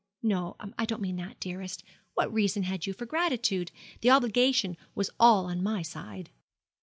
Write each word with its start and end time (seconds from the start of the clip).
No, 0.23 0.55
I 0.79 0.85
don't 0.85 0.99
mean 1.03 1.17
that, 1.17 1.39
dearest. 1.39 1.83
What 2.15 2.33
reason 2.33 2.63
had 2.63 2.87
you 2.87 2.93
for 2.93 3.05
gratitude? 3.05 3.71
The 3.99 4.09
obligation 4.09 4.75
was 4.95 5.11
all 5.19 5.45
on 5.45 5.61
my 5.61 5.83
side. 5.83 6.31